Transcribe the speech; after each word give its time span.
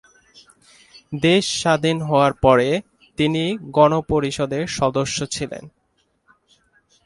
দেশ 1.21 1.43
স্বাধীন 1.61 1.97
হওয়ার 2.01 2.33
পরে 2.43 2.67
তিনি 3.17 3.43
গণপরিষদের 3.71 4.63
সদস্য 4.77 5.17
ছিলেন। 5.27 5.63